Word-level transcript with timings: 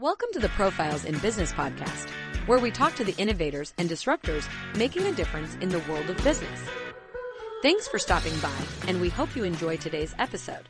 Welcome 0.00 0.28
to 0.34 0.38
the 0.38 0.48
Profiles 0.50 1.04
in 1.04 1.18
Business 1.18 1.50
podcast, 1.50 2.08
where 2.46 2.60
we 2.60 2.70
talk 2.70 2.94
to 2.94 3.04
the 3.04 3.16
innovators 3.18 3.74
and 3.78 3.90
disruptors 3.90 4.48
making 4.76 5.04
a 5.06 5.12
difference 5.12 5.56
in 5.60 5.70
the 5.70 5.80
world 5.90 6.08
of 6.08 6.16
business. 6.22 6.60
Thanks 7.62 7.88
for 7.88 7.98
stopping 7.98 8.38
by, 8.38 8.54
and 8.86 9.00
we 9.00 9.08
hope 9.08 9.34
you 9.34 9.42
enjoy 9.42 9.76
today's 9.76 10.14
episode. 10.20 10.68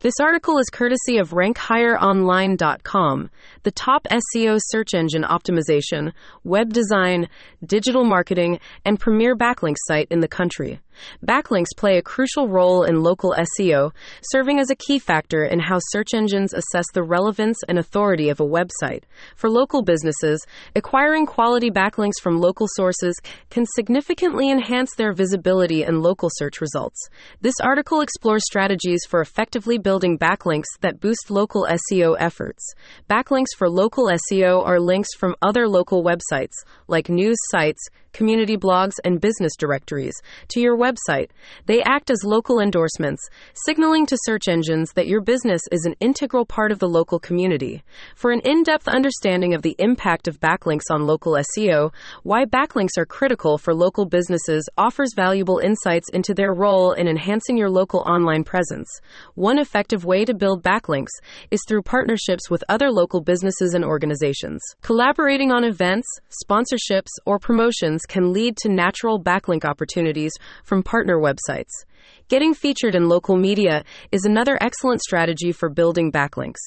This 0.00 0.14
article 0.22 0.58
is 0.58 0.70
courtesy 0.72 1.18
of 1.18 1.32
RankHigherOnline.com, 1.32 3.30
the 3.62 3.70
top 3.72 4.08
SEO 4.10 4.58
search 4.70 4.94
engine 4.94 5.22
optimization, 5.22 6.14
web 6.42 6.72
design, 6.72 7.28
digital 7.62 8.04
marketing, 8.04 8.58
and 8.86 8.98
premier 8.98 9.36
backlinks 9.36 9.84
site 9.86 10.08
in 10.10 10.20
the 10.20 10.28
country. 10.28 10.80
Backlinks 11.24 11.76
play 11.76 11.98
a 11.98 12.02
crucial 12.02 12.48
role 12.48 12.84
in 12.84 13.02
local 13.02 13.34
SEO, 13.58 13.92
serving 14.22 14.58
as 14.58 14.70
a 14.70 14.76
key 14.76 14.98
factor 14.98 15.44
in 15.44 15.60
how 15.60 15.78
search 15.90 16.14
engines 16.14 16.52
assess 16.52 16.86
the 16.92 17.02
relevance 17.02 17.58
and 17.68 17.78
authority 17.78 18.28
of 18.28 18.40
a 18.40 18.46
website. 18.46 19.04
For 19.36 19.50
local 19.50 19.82
businesses, 19.82 20.44
acquiring 20.74 21.26
quality 21.26 21.70
backlinks 21.70 22.20
from 22.20 22.40
local 22.40 22.66
sources 22.70 23.18
can 23.50 23.64
significantly 23.74 24.50
enhance 24.50 24.94
their 24.94 25.12
visibility 25.12 25.84
in 25.84 26.02
local 26.02 26.30
search 26.34 26.60
results. 26.60 27.08
This 27.40 27.54
article 27.62 28.00
explores 28.00 28.42
strategies 28.44 29.00
for 29.08 29.20
effectively 29.20 29.78
building 29.78 30.18
backlinks 30.18 30.66
that 30.80 31.00
boost 31.00 31.30
local 31.30 31.66
SEO 31.90 32.16
efforts. 32.18 32.74
Backlinks 33.08 33.54
for 33.56 33.68
local 33.68 34.10
SEO 34.30 34.64
are 34.64 34.80
links 34.80 35.14
from 35.16 35.36
other 35.42 35.68
local 35.68 36.04
websites, 36.04 36.54
like 36.88 37.08
news 37.08 37.36
sites, 37.50 37.82
community 38.12 38.56
blogs, 38.56 38.94
and 39.04 39.20
business 39.20 39.52
directories, 39.58 40.14
to 40.48 40.60
your 40.60 40.76
website. 40.76 41.30
They 41.66 41.82
act 41.82 42.10
as 42.10 42.24
local 42.24 42.60
endorsements, 42.60 43.28
signaling 43.66 44.06
to 44.06 44.18
search 44.24 44.48
engines 44.48 44.92
that 44.94 45.06
your 45.06 45.20
business 45.20 45.62
is 45.70 45.84
an 45.84 45.94
integral 46.00 46.44
part 46.44 46.72
of 46.72 46.78
the 46.78 46.88
local 46.88 47.18
community. 47.18 47.82
For 48.14 48.30
an 48.30 48.40
in 48.40 48.62
depth 48.62 48.88
understanding 48.88 49.54
of 49.54 49.62
the 49.62 49.76
impact 49.78 50.28
of 50.28 50.40
backlinks 50.40 50.90
on 50.90 51.06
local 51.06 51.38
SEO, 51.56 51.92
why 52.22 52.44
backlinks 52.44 52.98
are 52.98 53.06
critical 53.06 53.58
for 53.58 53.74
local 53.74 54.04
businesses 54.04 54.68
offers 54.76 55.14
valuable 55.14 55.58
insights 55.58 56.08
into 56.12 56.34
their 56.34 56.52
role 56.52 56.92
in 56.92 57.08
enhancing 57.08 57.56
your 57.56 57.70
local 57.70 58.00
online 58.00 58.44
presence. 58.44 58.88
One 59.34 59.58
effective 59.58 60.04
way 60.04 60.24
to 60.24 60.34
build 60.34 60.62
backlinks 60.62 61.14
is 61.50 61.60
through 61.66 61.82
partnerships 61.82 62.50
with 62.50 62.64
other 62.68 62.90
local 62.90 63.20
businesses 63.20 63.74
and 63.74 63.84
organizations. 63.84 64.60
Collaborating 64.82 65.50
on 65.50 65.64
events, 65.64 66.06
sponsorships, 66.44 67.10
or 67.26 67.38
promotions 67.38 68.01
can 68.08 68.32
lead 68.32 68.56
to 68.58 68.68
natural 68.68 69.22
backlink 69.22 69.64
opportunities 69.64 70.32
from 70.64 70.82
partner 70.82 71.18
websites. 71.18 71.84
Getting 72.28 72.54
featured 72.54 72.94
in 72.94 73.08
local 73.08 73.36
media 73.36 73.84
is 74.10 74.24
another 74.24 74.56
excellent 74.62 75.02
strategy 75.02 75.52
for 75.52 75.68
building 75.68 76.10
backlinks. 76.10 76.62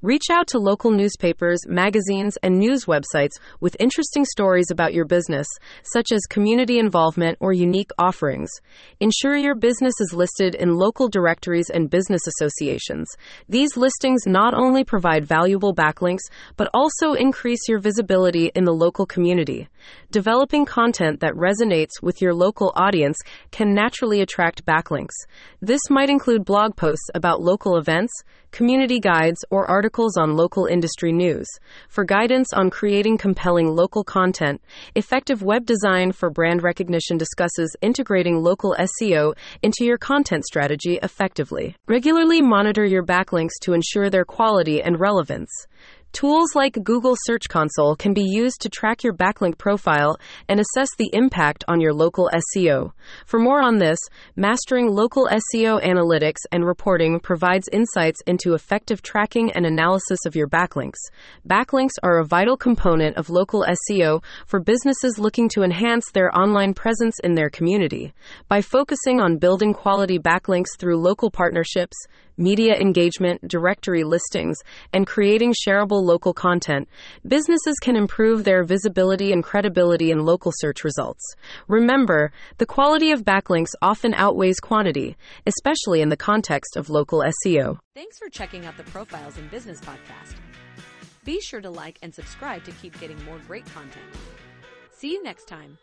Reach 0.00 0.24
out 0.30 0.46
to 0.48 0.58
local 0.58 0.90
newspapers, 0.90 1.60
magazines, 1.66 2.38
and 2.42 2.58
news 2.58 2.86
websites 2.86 3.32
with 3.60 3.76
interesting 3.78 4.24
stories 4.24 4.70
about 4.70 4.94
your 4.94 5.04
business, 5.04 5.46
such 5.82 6.10
as 6.10 6.20
community 6.30 6.78
involvement 6.78 7.36
or 7.40 7.52
unique 7.52 7.90
offerings. 7.98 8.50
Ensure 8.98 9.36
your 9.36 9.54
business 9.54 9.92
is 10.00 10.14
listed 10.14 10.54
in 10.54 10.74
local 10.74 11.08
directories 11.08 11.68
and 11.68 11.90
business 11.90 12.22
associations. 12.26 13.06
These 13.48 13.76
listings 13.76 14.22
not 14.26 14.54
only 14.54 14.84
provide 14.84 15.26
valuable 15.26 15.74
backlinks, 15.74 16.30
but 16.56 16.70
also 16.72 17.12
increase 17.12 17.68
your 17.68 17.78
visibility 17.78 18.50
in 18.54 18.64
the 18.64 18.72
local 18.72 19.04
community. 19.04 19.68
Developing 20.10 20.64
content 20.64 21.20
that 21.20 21.34
resonates 21.34 22.02
with 22.02 22.22
your 22.22 22.32
local 22.34 22.72
audience 22.74 23.18
can 23.50 23.74
naturally 23.74 24.20
attract 24.22 24.64
backlinks. 24.64 24.79
This 25.60 25.80
might 25.90 26.10
include 26.10 26.44
blog 26.44 26.76
posts 26.76 27.10
about 27.14 27.40
local 27.40 27.76
events, 27.76 28.12
community 28.50 28.98
guides, 28.98 29.44
or 29.50 29.70
articles 29.70 30.16
on 30.16 30.36
local 30.36 30.66
industry 30.66 31.12
news. 31.12 31.46
For 31.88 32.04
guidance 32.04 32.52
on 32.52 32.70
creating 32.70 33.18
compelling 33.18 33.68
local 33.68 34.04
content, 34.04 34.60
Effective 34.94 35.42
Web 35.42 35.66
Design 35.66 36.12
for 36.12 36.30
Brand 36.30 36.62
Recognition 36.62 37.16
discusses 37.16 37.76
integrating 37.80 38.42
local 38.42 38.76
SEO 38.78 39.34
into 39.62 39.84
your 39.84 39.98
content 39.98 40.44
strategy 40.44 40.98
effectively. 41.02 41.76
Regularly 41.86 42.42
monitor 42.42 42.84
your 42.84 43.04
backlinks 43.04 43.58
to 43.62 43.72
ensure 43.72 44.10
their 44.10 44.24
quality 44.24 44.82
and 44.82 44.98
relevance. 44.98 45.50
Tools 46.12 46.56
like 46.56 46.82
Google 46.82 47.14
Search 47.24 47.48
Console 47.48 47.94
can 47.94 48.12
be 48.12 48.24
used 48.24 48.60
to 48.62 48.68
track 48.68 49.04
your 49.04 49.14
backlink 49.14 49.58
profile 49.58 50.18
and 50.48 50.58
assess 50.58 50.88
the 50.98 51.08
impact 51.12 51.62
on 51.68 51.80
your 51.80 51.94
local 51.94 52.28
SEO. 52.34 52.90
For 53.26 53.38
more 53.38 53.62
on 53.62 53.78
this, 53.78 53.98
Mastering 54.34 54.88
Local 54.88 55.28
SEO 55.28 55.80
Analytics 55.80 56.40
and 56.50 56.66
Reporting 56.66 57.20
provides 57.20 57.68
insights 57.72 58.20
into 58.26 58.54
effective 58.54 59.02
tracking 59.02 59.52
and 59.52 59.64
analysis 59.64 60.18
of 60.26 60.34
your 60.34 60.48
backlinks. 60.48 60.98
Backlinks 61.48 61.94
are 62.02 62.18
a 62.18 62.26
vital 62.26 62.56
component 62.56 63.16
of 63.16 63.30
local 63.30 63.64
SEO 63.88 64.20
for 64.46 64.58
businesses 64.58 65.16
looking 65.16 65.48
to 65.50 65.62
enhance 65.62 66.10
their 66.10 66.36
online 66.36 66.74
presence 66.74 67.20
in 67.22 67.34
their 67.34 67.50
community. 67.50 68.12
By 68.48 68.62
focusing 68.62 69.20
on 69.20 69.38
building 69.38 69.72
quality 69.72 70.18
backlinks 70.18 70.76
through 70.76 71.00
local 71.00 71.30
partnerships, 71.30 71.96
media 72.40 72.74
engagement, 72.74 73.46
directory 73.46 74.02
listings, 74.02 74.58
and 74.92 75.06
creating 75.06 75.54
shareable 75.54 76.02
local 76.02 76.32
content, 76.32 76.88
businesses 77.26 77.76
can 77.80 77.96
improve 77.96 78.44
their 78.44 78.64
visibility 78.64 79.32
and 79.32 79.44
credibility 79.44 80.10
in 80.10 80.24
local 80.24 80.52
search 80.56 80.82
results. 80.82 81.22
Remember, 81.68 82.32
the 82.58 82.66
quality 82.66 83.12
of 83.12 83.24
backlinks 83.24 83.70
often 83.82 84.14
outweighs 84.14 84.58
quantity, 84.60 85.16
especially 85.46 86.00
in 86.00 86.08
the 86.08 86.16
context 86.16 86.76
of 86.76 86.90
local 86.90 87.22
SEO. 87.44 87.78
Thanks 87.94 88.18
for 88.18 88.28
checking 88.28 88.66
out 88.66 88.76
the 88.76 88.84
Profiles 88.84 89.36
in 89.36 89.46
Business 89.48 89.80
podcast. 89.80 90.36
Be 91.24 91.40
sure 91.40 91.60
to 91.60 91.70
like 91.70 91.98
and 92.02 92.14
subscribe 92.14 92.64
to 92.64 92.72
keep 92.72 92.98
getting 92.98 93.22
more 93.24 93.38
great 93.46 93.66
content. 93.66 94.06
See 94.92 95.12
you 95.12 95.22
next 95.22 95.46
time. 95.46 95.78